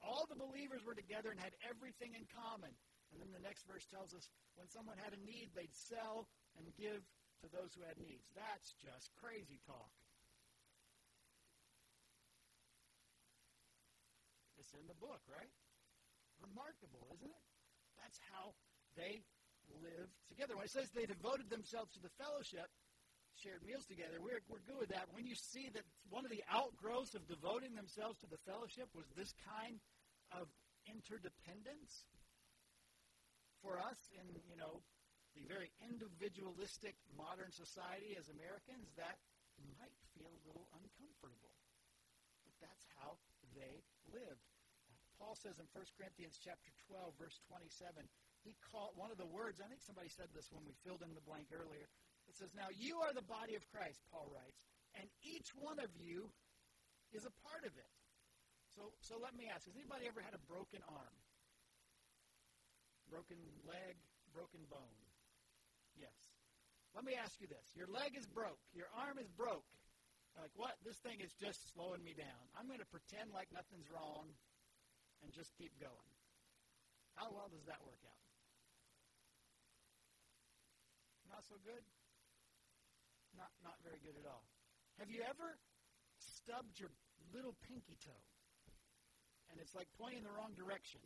[0.00, 2.72] All the believers were together and had everything in common.
[3.12, 4.24] And then the next verse tells us
[4.56, 6.26] when someone had a need, they'd sell
[6.56, 7.04] and give
[7.44, 8.24] to those who had needs.
[8.32, 9.92] That's just crazy talk.
[14.56, 15.52] It's in the book, right?
[16.42, 17.44] Remarkable, isn't it?
[18.02, 18.52] That's how
[18.98, 19.22] they
[19.80, 20.58] lived together.
[20.58, 22.66] When it says they devoted themselves to the fellowship,
[23.38, 25.08] shared meals together, we're, we're good with that.
[25.14, 29.08] When you see that one of the outgrowths of devoting themselves to the fellowship was
[29.16, 29.80] this kind
[30.34, 30.50] of
[30.84, 32.04] interdependence
[33.62, 34.82] for us in, you know,
[35.38, 39.16] the very individualistic modern society as Americans, that
[39.78, 41.54] might feel a little uncomfortable.
[42.44, 43.16] But that's how
[43.56, 43.80] they
[44.12, 44.51] lived.
[45.22, 48.02] Paul says in 1 Corinthians chapter 12, verse 27,
[48.42, 51.14] he called one of the words, I think somebody said this when we filled in
[51.14, 51.86] the blank earlier.
[52.26, 54.58] It says, Now you are the body of Christ, Paul writes,
[54.98, 56.26] and each one of you
[57.14, 57.92] is a part of it.
[58.74, 61.16] So, so let me ask, has anybody ever had a broken arm?
[63.06, 63.94] Broken leg,
[64.34, 64.98] broken bone?
[65.94, 66.18] Yes.
[66.98, 67.62] Let me ask you this.
[67.78, 68.58] Your leg is broke.
[68.74, 69.70] Your arm is broke.
[70.34, 70.80] Like, what?
[70.82, 72.42] This thing is just slowing me down.
[72.56, 74.32] I'm going to pretend like nothing's wrong
[75.22, 76.10] and just keep going.
[77.14, 78.22] How well does that work out?
[81.30, 81.82] Not so good?
[83.38, 84.44] Not, not very good at all.
[85.00, 85.56] Have you ever
[86.18, 86.92] stubbed your
[87.32, 88.22] little pinky toe?
[89.52, 91.04] and it's like pointing the wrong direction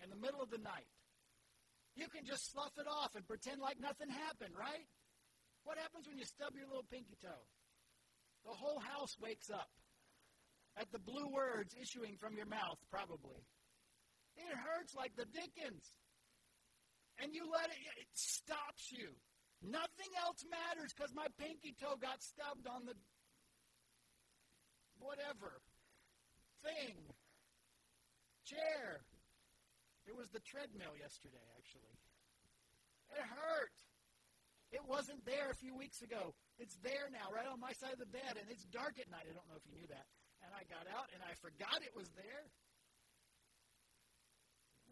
[0.00, 0.88] in the middle of the night.
[1.92, 4.88] You can just slough it off and pretend like nothing happened, right?
[5.68, 7.44] What happens when you stub your little pinky toe?
[8.48, 9.68] The whole house wakes up
[10.76, 13.40] at the blue words issuing from your mouth, probably.
[14.36, 15.96] It hurts like the dickens.
[17.16, 19.16] And you let it, it stops you.
[19.64, 22.92] Nothing else matters because my pinky toe got stubbed on the
[25.00, 25.64] whatever
[26.60, 26.96] thing
[28.44, 29.00] chair.
[30.04, 31.96] It was the treadmill yesterday, actually.
[33.16, 33.76] It hurt.
[34.70, 36.34] It wasn't there a few weeks ago.
[36.58, 39.24] It's there now, right on my side of the bed, and it's dark at night.
[39.24, 40.06] I don't know if you knew that.
[40.46, 42.46] And I got out, and I forgot it was there.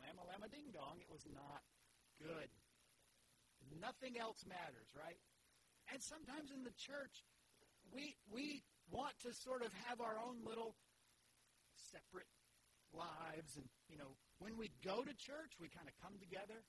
[0.02, 1.62] Lama lama ding dong, it was not
[2.18, 2.50] good.
[3.78, 5.16] Nothing else matters, right?
[5.94, 7.22] And sometimes in the church,
[7.94, 10.74] we we want to sort of have our own little
[11.78, 12.28] separate
[12.94, 16.62] lives and you know when we go to church we kind of come together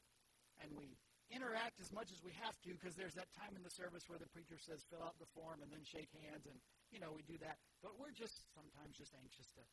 [0.62, 0.98] and we
[1.30, 4.18] interact as much as we have to because there's that time in the service where
[4.18, 6.58] the preacher says fill out the form and then shake hands and
[6.96, 7.60] you know we do that.
[7.84, 9.64] But we're just sometimes just anxious to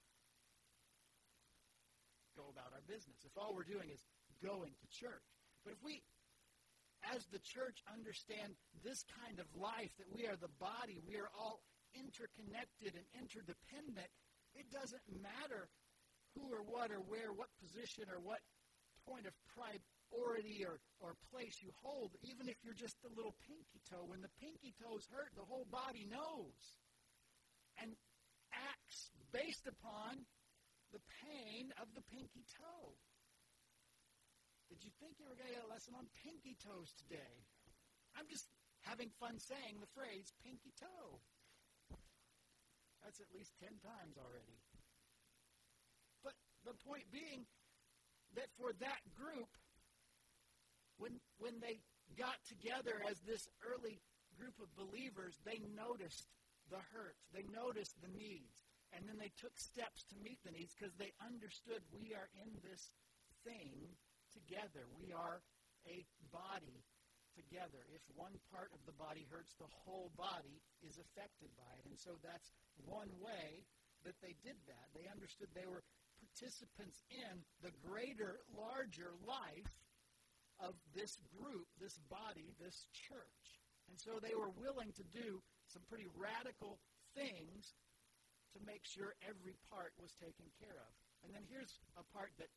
[2.35, 3.23] go about our business.
[3.23, 4.03] If all we're doing is
[4.43, 5.23] going to church.
[5.63, 6.03] But if we
[7.15, 11.31] as the church understand this kind of life that we are the body we are
[11.35, 11.59] all
[11.99, 14.07] interconnected and interdependent
[14.55, 15.67] it doesn't matter
[16.35, 18.41] who or what or where, what position or what
[19.05, 23.81] point of priority or, or place you hold, even if you're just the little pinky
[23.89, 24.05] toe.
[24.07, 26.79] When the pinky toes hurt, the whole body knows
[27.81, 27.97] and
[28.53, 30.25] acts based upon
[30.93, 32.93] the pain of the pinky toe.
[34.69, 37.45] Did you think you were going to get a lesson on pinky toes today?
[38.17, 38.49] I'm just
[38.85, 41.21] having fun saying the phrase pinky toe.
[43.05, 44.61] That's at least 10 times already.
[46.23, 47.45] But the point being
[48.37, 49.51] that for that group,
[50.97, 51.83] when, when they
[52.17, 54.01] got together as this early
[54.39, 56.29] group of believers, they noticed
[56.71, 60.77] the hurt, they noticed the needs, and then they took steps to meet the needs
[60.77, 62.93] because they understood we are in this
[63.43, 63.97] thing
[64.33, 64.89] together.
[65.01, 65.41] We are
[65.89, 66.85] a body
[67.33, 67.81] together.
[67.89, 71.89] If one part of the body hurts, the whole body is affected by it.
[71.89, 72.53] And so that's
[72.85, 73.65] one way
[74.05, 74.93] that they did that.
[74.93, 75.85] They understood they were
[76.21, 79.73] participants in the greater, larger life
[80.61, 83.45] of this group, this body, this church.
[83.91, 86.77] And so they were willing to do some pretty radical
[87.17, 87.73] things
[88.53, 90.93] to make sure every part was taken care of.
[91.25, 92.53] And then here's a part that,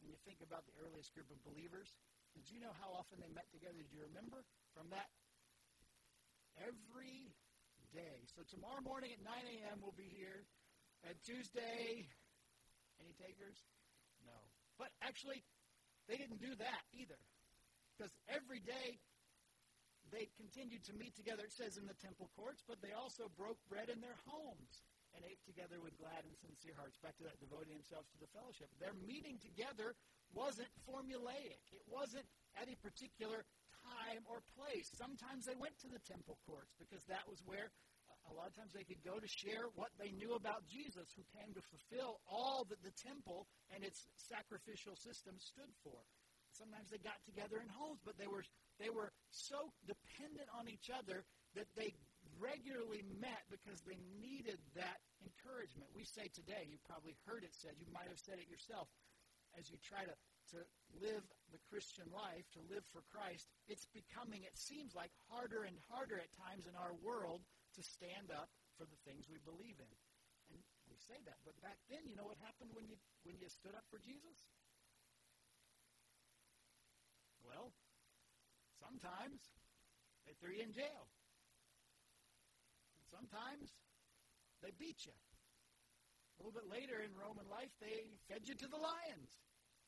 [0.00, 1.92] when you think about the earliest group of believers,
[2.32, 3.76] did you know how often they met together?
[3.76, 5.12] Did you remember from that?
[6.58, 7.36] Every
[7.92, 8.26] day.
[8.34, 9.78] So tomorrow morning at 9 a.m.
[9.84, 10.42] we'll be here.
[11.04, 12.08] And Tuesday,
[12.98, 13.60] any takers?
[14.24, 14.34] No.
[14.80, 15.44] But actually,
[16.08, 17.20] they didn't do that either.
[17.94, 18.98] Because every day
[20.14, 23.58] they continued to meet together, it says in the temple courts, but they also broke
[23.66, 26.98] bread in their homes and ate together with glad and sincere hearts.
[27.02, 28.70] Back to that, devoting themselves to the fellowship.
[28.78, 29.98] Their meeting together
[30.30, 31.62] wasn't formulaic.
[31.74, 32.26] It wasn't
[32.58, 33.46] at a particular
[33.82, 34.90] time or place.
[34.94, 37.70] Sometimes they went to the temple courts because that was where
[38.10, 41.14] uh, a lot of times they could go to share what they knew about Jesus,
[41.14, 45.98] who came to fulfill all that the temple and its sacrificial system stood for.
[46.54, 48.46] Sometimes they got together in homes, but they were
[48.78, 51.94] they were so dependent on each other that they
[52.42, 55.86] regularly met because they needed that encouragement.
[55.94, 58.90] We say today, you probably heard it said, you might have said it yourself,
[59.54, 60.14] as you try to,
[60.56, 60.58] to
[60.98, 61.22] live
[61.54, 66.18] the Christian life, to live for Christ, it's becoming, it seems like, harder and harder
[66.18, 67.46] at times in our world
[67.78, 69.94] to stand up for the things we believe in.
[70.50, 70.58] And
[70.90, 73.72] we say that, but back then, you know what happened when you when you stood
[73.72, 74.38] up for Jesus?
[77.46, 77.72] Well,
[78.84, 79.40] sometimes
[80.28, 81.08] they threw you in jail.
[83.08, 83.72] Sometimes
[84.60, 85.16] they beat you.
[85.16, 89.32] A little bit later in Roman life, they fed you to the lions.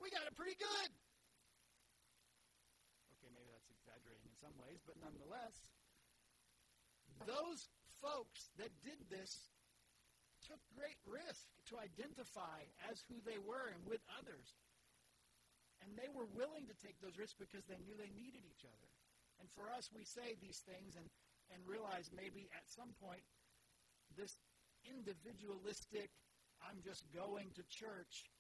[0.01, 0.91] We got it pretty good.
[3.19, 5.57] Okay, maybe that's exaggerating in some ways, but nonetheless,
[7.27, 9.51] those folks that did this
[10.45, 14.55] took great risk to identify as who they were and with others.
[15.87, 18.91] And they were willing to take those risks because they knew they needed each other.
[19.39, 21.07] And for us, we say these things, and
[21.53, 23.23] and realize maybe at some point
[24.15, 24.35] this
[24.87, 26.11] individualistic,
[26.63, 28.31] I'm just going to church,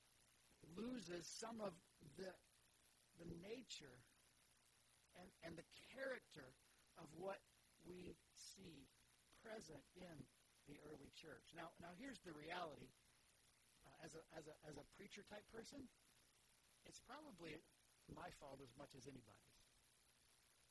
[0.74, 1.74] loses some of
[2.18, 2.30] the,
[3.18, 3.98] the nature
[5.18, 6.54] and, and the character
[6.98, 7.38] of what
[7.84, 8.88] we see
[9.42, 10.16] present in
[10.66, 11.54] the early church.
[11.54, 12.90] Now, now here's the reality.
[13.86, 15.86] Uh, as, a, as, a, as a preacher type person,
[16.86, 17.54] it's probably
[18.14, 19.62] my fault as much as anybody's.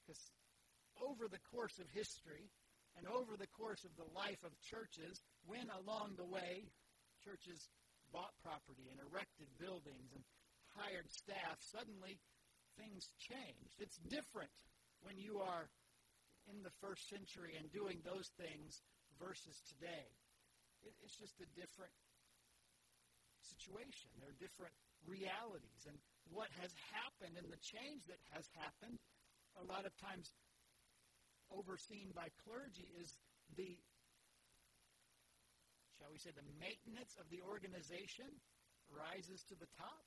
[0.01, 0.21] Because
[1.03, 2.47] over the course of history
[2.95, 6.71] and over the course of the life of churches, when along the way
[7.19, 7.67] churches
[8.15, 10.23] bought property and erected buildings and
[10.79, 12.15] hired staff, suddenly
[12.79, 13.75] things changed.
[13.83, 14.51] It's different
[15.03, 15.67] when you are
[16.47, 18.79] in the first century and doing those things
[19.19, 20.07] versus today.
[21.03, 21.91] It's just a different
[23.41, 24.13] situation.
[24.21, 24.75] There are different
[25.07, 25.85] realities.
[25.87, 25.97] And
[26.29, 28.97] what has happened and the change that has happened,
[29.57, 30.33] a lot of times
[31.53, 33.15] overseen by clergy is
[33.53, 33.77] the,
[35.97, 38.27] shall we say, the maintenance of the organization
[38.89, 40.05] rises to the top.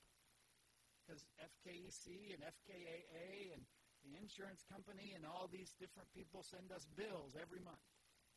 [1.02, 3.64] Because FKEC and FKAA and
[4.04, 7.80] the insurance company and all these different people send us bills every month,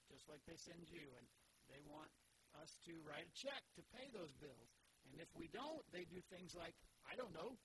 [0.08, 1.28] just like they send you, and
[1.68, 2.08] they want
[2.64, 4.81] us to write a check to pay those bills.
[5.10, 6.76] And if we don't, they do things like,
[7.10, 7.58] I don't know,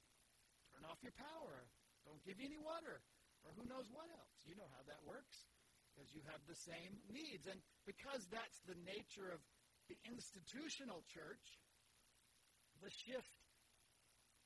[0.73, 1.67] turn off your power,
[2.07, 3.03] don't give you any water,
[3.45, 4.35] or who knows what else.
[4.47, 5.47] You know how that works
[5.93, 7.49] because you have the same needs.
[7.49, 9.41] And because that's the nature of
[9.89, 11.45] the institutional church,
[12.85, 13.33] the shift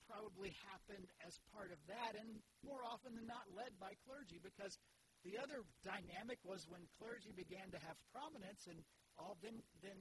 [0.06, 4.74] probably happened as part of that, and more often than not led by clergy, because
[5.22, 8.82] the other dynamic was when clergy began to have prominence, and
[9.18, 9.98] all then then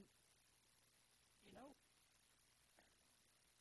[1.46, 1.70] you know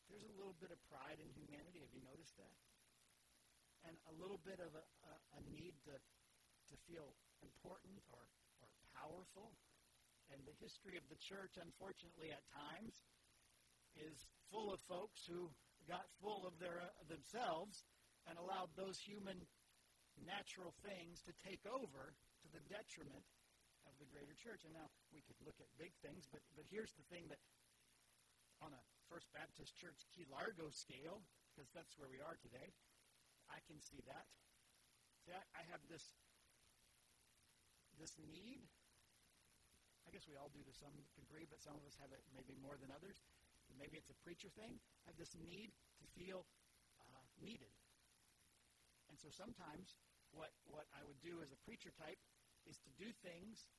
[0.10, 1.86] there's a little bit of pride in humanity.
[1.86, 2.58] Have you noticed that?
[3.86, 7.14] And a little bit of a, a, a need to to feel
[7.46, 8.26] important or
[8.62, 9.54] or powerful.
[10.30, 13.02] And the history of the church, unfortunately, at times,
[13.98, 15.50] is full of folks who
[15.90, 17.86] got full of their uh, themselves
[18.30, 19.42] and allowed those human
[20.22, 23.26] natural things to take over to the detriment
[23.88, 24.62] of the greater church.
[24.68, 27.42] And now we could look at big things, but but here's the thing that
[28.62, 32.72] on a First Baptist Church Key Largo scale, because that's where we are today,
[33.50, 34.30] I can see that.
[35.26, 36.14] See, I, I have this
[37.98, 38.64] this need.
[40.08, 42.56] I guess we all do to some degree, but some of us have it maybe
[42.64, 43.20] more than others
[43.78, 45.70] maybe it's a preacher thing, I have this need
[46.02, 46.48] to feel
[46.98, 47.70] uh, needed.
[49.12, 50.00] And so sometimes
[50.34, 52.18] what, what I would do as a preacher type
[52.66, 53.70] is to do things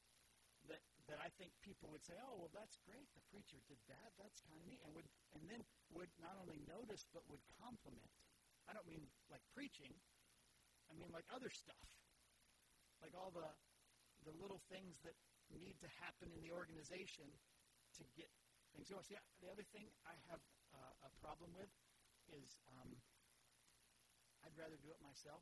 [1.41, 3.09] think people would say, oh, well, that's great.
[3.17, 4.13] The preacher did that.
[4.21, 4.85] That's kind of neat.
[4.85, 5.65] And, would, and then
[5.97, 8.13] would not only notice, but would compliment.
[8.69, 9.97] I don't mean like preaching.
[10.85, 11.89] I mean like other stuff.
[13.01, 13.49] Like all the,
[14.29, 15.17] the little things that
[15.49, 17.25] need to happen in the organization
[17.97, 18.29] to get
[18.77, 19.01] things going.
[19.09, 20.45] See, the other thing I have
[20.77, 21.73] uh, a problem with
[22.37, 22.93] is um,
[24.45, 25.41] I'd rather do it myself.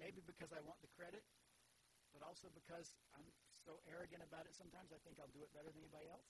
[0.00, 1.20] Maybe because I want the credit,
[2.16, 3.28] but also because I'm
[3.64, 6.28] so arrogant about it sometimes I think I'll do it better than anybody else.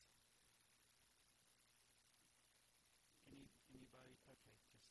[3.31, 4.15] Any, anybody?
[4.31, 4.83] Okay, just.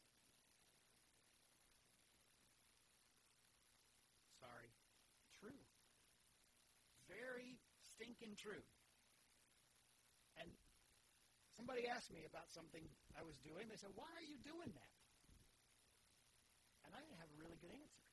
[4.39, 4.71] Sorry.
[5.39, 5.59] True.
[7.11, 7.59] Very
[7.95, 8.63] stinking true.
[10.39, 10.47] And
[11.59, 12.87] somebody asked me about something
[13.19, 13.67] I was doing.
[13.67, 14.93] They said, Why are you doing that?
[16.87, 18.05] And I didn't have a really good answer.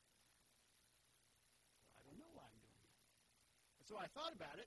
[1.94, 2.92] Well, I don't know why I'm doing it.
[3.76, 4.66] And so I thought about it.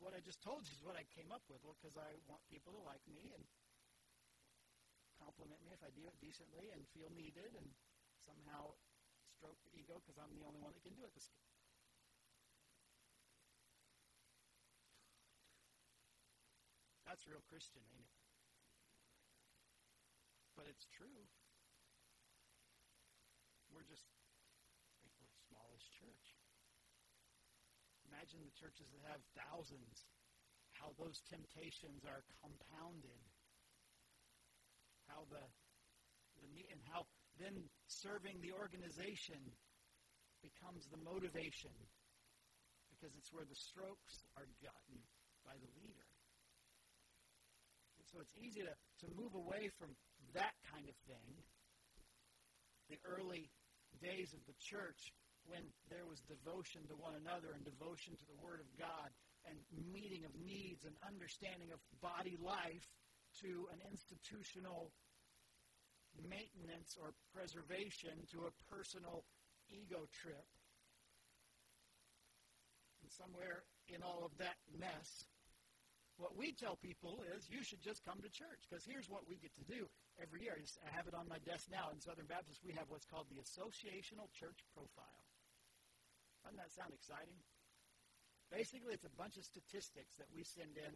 [0.00, 1.60] What I just told you is what I came up with.
[1.60, 3.44] Well, because I want people to like me and
[5.20, 7.68] compliment me if I do it decently and feel needed and
[8.24, 8.72] somehow
[9.36, 11.28] stroke the ego because I'm the only one that can do it this
[17.04, 18.12] That's real Christian, ain't it?
[20.54, 21.24] But it's true.
[23.72, 24.04] We're just,
[25.02, 26.37] we're the smallest church.
[28.08, 30.08] Imagine the churches that have thousands,
[30.76, 33.20] how those temptations are compounded.
[35.08, 35.44] How the,
[36.40, 37.08] the and how
[37.40, 39.40] then serving the organization
[40.44, 41.72] becomes the motivation
[42.92, 44.98] because it's where the strokes are gotten
[45.46, 46.08] by the leader.
[48.08, 49.92] So it's easy to, to move away from
[50.32, 51.44] that kind of thing.
[52.88, 53.52] The early
[54.00, 55.12] days of the church
[55.48, 59.08] when there was devotion to one another and devotion to the Word of God
[59.48, 59.56] and
[59.88, 62.84] meeting of needs and understanding of body life
[63.40, 64.92] to an institutional
[66.20, 69.24] maintenance or preservation to a personal
[69.72, 70.44] ego trip.
[73.00, 75.24] And somewhere in all of that mess,
[76.18, 79.38] what we tell people is you should just come to church because here's what we
[79.38, 79.86] get to do
[80.18, 80.58] every year.
[80.82, 81.94] I have it on my desk now.
[81.94, 85.22] In Southern Baptist, we have what's called the Associational Church Profile.
[86.44, 87.38] Doesn't that sound exciting?
[88.50, 90.94] Basically, it's a bunch of statistics that we send in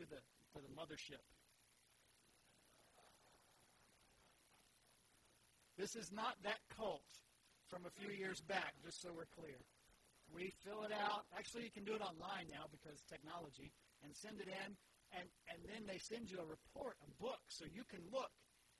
[0.00, 0.20] to the,
[0.54, 1.20] to the mothership.
[5.76, 7.04] This is not that cult
[7.66, 9.58] from a few years back, just so we're clear.
[10.30, 11.26] We fill it out.
[11.36, 14.70] Actually, you can do it online now because technology and send it in,
[15.12, 18.30] and, and then they send you a report, a book, so you can look.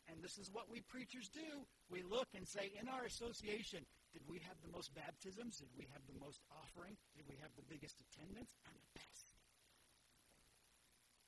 [0.06, 1.64] And this is what we preachers do.
[1.88, 5.58] We look and say, in our association, did we have the most baptisms?
[5.58, 6.94] Did we have the most offering?
[7.18, 8.54] Did we have the biggest attendance?
[8.62, 9.34] I'm the best.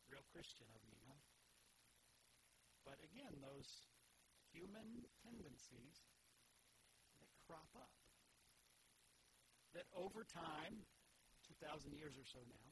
[0.06, 1.18] Real Christian of me, huh?
[2.86, 3.66] But again, those
[4.54, 6.06] human tendencies
[7.18, 7.90] that crop up,
[9.74, 10.86] that over time,
[11.50, 12.70] 2,000 years or so now,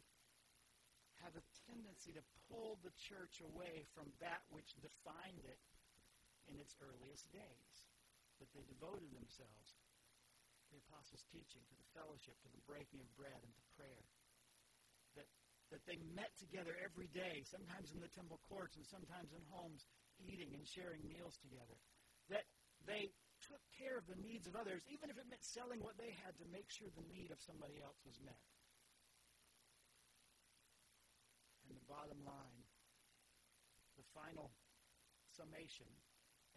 [1.27, 5.59] have a tendency to pull the church away from that which defined it
[6.47, 7.75] in its earliest days.
[8.43, 9.84] that they devoted themselves
[10.75, 14.03] the apostles' teaching, to the fellowship, to the breaking of bread, and to prayer.
[15.15, 15.31] That,
[15.71, 19.87] that they met together every day, sometimes in the temple courts and sometimes in homes,
[20.19, 21.79] eating and sharing meals together.
[22.27, 22.43] That
[22.91, 23.15] they
[23.47, 26.35] took care of the needs of others, even if it meant selling what they had
[26.43, 28.43] to make sure the need of somebody else was met.
[31.71, 32.61] And the bottom line,
[33.95, 34.51] the final
[35.31, 35.87] summation,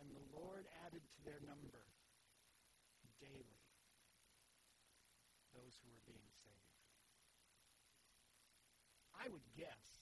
[0.02, 1.86] and the Lord added to their number
[3.20, 3.57] daily
[5.86, 6.74] those who were being saved.
[9.18, 9.98] I would guess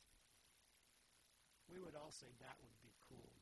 [1.72, 3.34] we would all say that would be cool.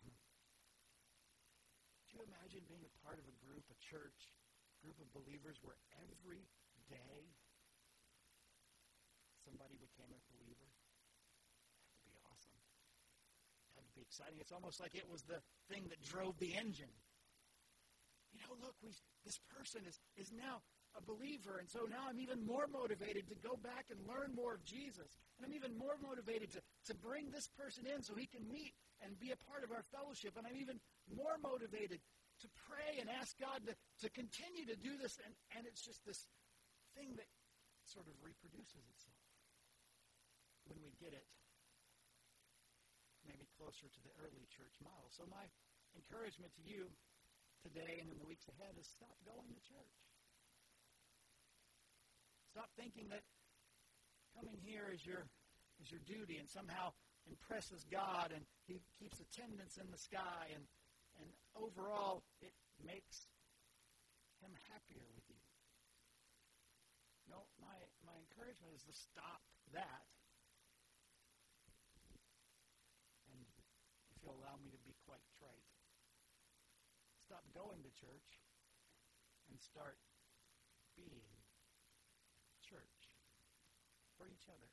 [2.08, 4.32] Do you imagine being a part of a group, a church,
[4.82, 6.46] group of believers where every
[6.90, 7.30] day
[9.44, 10.70] somebody became a believer?
[11.84, 12.58] That would be awesome.
[13.76, 14.40] That would be exciting.
[14.40, 16.94] It's almost like it was the thing that drove the engine.
[18.34, 18.94] You know, look, we,
[19.26, 23.38] this person is, is now a believer, and so now I'm even more motivated to
[23.42, 25.10] go back and learn more of Jesus.
[25.38, 28.78] And I'm even more motivated to, to bring this person in so he can meet
[29.02, 30.38] and be a part of our fellowship.
[30.38, 30.78] And I'm even
[31.10, 31.98] more motivated
[32.46, 33.74] to pray and ask God to,
[34.06, 35.18] to continue to do this.
[35.26, 36.30] And, and it's just this
[36.94, 37.30] thing that
[37.90, 39.26] sort of reproduces itself
[40.70, 41.26] when we get it
[43.26, 45.10] maybe closer to the early church model.
[45.10, 45.48] So my
[45.96, 46.92] encouragement to you
[47.64, 49.96] today and in the weeks ahead is stop going to church.
[52.54, 53.26] Stop thinking that
[54.38, 55.26] coming here is your
[55.82, 56.94] is your duty and somehow
[57.26, 60.62] impresses God and he keeps attendance in the sky and
[61.18, 62.54] and overall it
[62.86, 63.26] makes
[64.38, 65.42] him happier with you.
[67.26, 67.74] No, my
[68.06, 69.42] my encouragement is to stop
[69.74, 70.06] that.
[73.34, 73.42] And
[74.14, 75.74] if you'll allow me to be quite trite,
[77.18, 78.46] stop going to church
[79.50, 79.98] and start
[80.94, 81.34] being
[84.24, 84.72] for each other,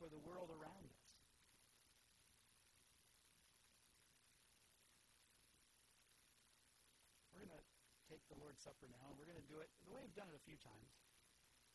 [0.00, 1.04] for the world around us.
[7.36, 7.64] We're going to
[8.08, 10.32] take the Lord's Supper now, and we're going to do it the way we've done
[10.32, 10.88] it a few times.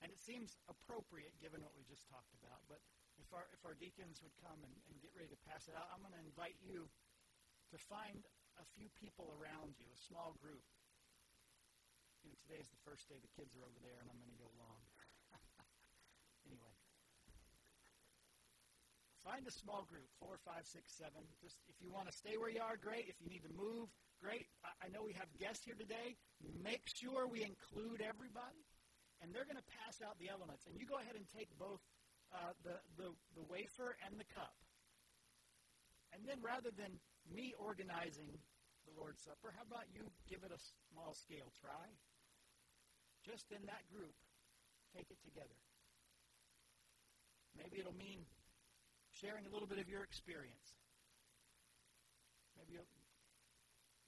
[0.02, 2.66] And it seems appropriate given what we just talked about.
[2.66, 2.82] But
[3.22, 5.86] if our, if our deacons would come and, and get ready to pass it out,
[5.94, 6.90] I'm going to invite you
[7.70, 8.26] to find
[8.58, 10.66] a few people around you, a small group.
[12.26, 14.34] You know, today is the first day the kids are over there, and I'm going
[14.34, 14.82] to go long.
[16.50, 16.74] Anyway.
[19.26, 21.26] Find a small group, four, five, six, seven.
[21.42, 23.10] Just if you want to stay where you are, great.
[23.10, 23.90] If you need to move,
[24.22, 24.46] great.
[24.62, 26.14] I, know we have guests here today.
[26.62, 28.62] Make sure we include everybody,
[29.26, 30.70] and they're going to pass out the elements.
[30.70, 31.82] And you go ahead and take both
[32.30, 34.54] uh, the, the the wafer and the cup.
[36.14, 36.94] And then rather than
[37.26, 38.30] me organizing
[38.86, 40.62] the Lord's Supper, how about you give it a
[40.94, 41.90] small scale try?
[43.26, 44.14] Just in that group,
[44.94, 45.58] take it together.
[47.58, 48.22] Maybe it'll mean
[49.16, 50.76] sharing a little bit of your experience.
[52.60, 52.92] Maybe you'll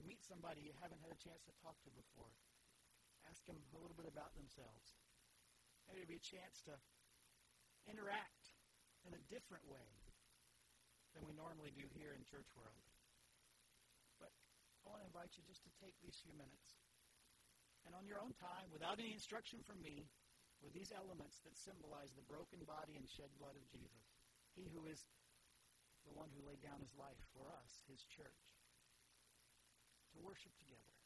[0.04, 2.32] meet somebody you haven't had a chance to talk to before.
[3.24, 5.00] Ask them a little bit about themselves.
[5.88, 6.76] Maybe it'll be a chance to
[7.88, 8.52] interact
[9.08, 9.88] in a different way
[11.16, 12.84] than we normally do here in church world.
[14.20, 14.32] But
[14.84, 16.76] I want to invite you just to take these few minutes.
[17.88, 20.04] And on your own time, without any instruction from me,
[20.60, 24.17] with these elements that symbolize the broken body and shed blood of Jesus.
[24.58, 25.06] He who is
[26.02, 28.42] the one who laid down his life for us, his church,
[30.10, 30.97] to worship together.